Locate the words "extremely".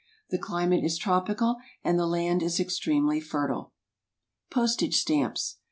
2.59-3.19